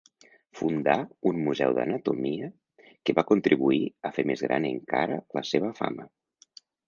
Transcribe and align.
Fundà 0.59 0.93
un 1.31 1.41
Museu 1.47 1.75
d'Anatomia, 1.79 2.47
que 3.09 3.15
va 3.19 3.25
contribuir 3.33 3.81
a 4.09 4.13
fer 4.17 4.27
més 4.31 4.43
gran 4.49 4.67
encara 4.73 5.19
la 5.39 5.45
seva 5.53 5.71
fama. 5.83 6.09